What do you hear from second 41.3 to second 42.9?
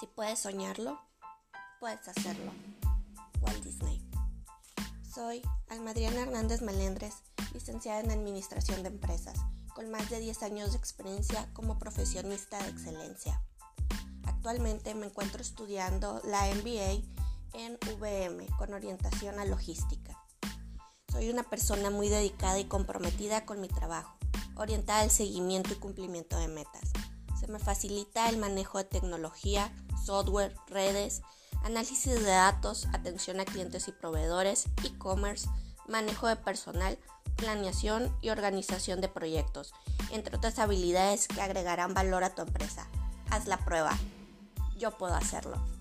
agregarán valor a tu empresa.